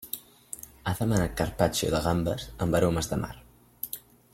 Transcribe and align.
Ha 0.83 0.93
demanat 1.01 1.35
carpaccio 1.43 1.91
de 1.97 2.01
gambes 2.07 2.49
amb 2.67 2.79
aromes 2.81 3.13
de 3.15 3.23
mar. 3.27 3.33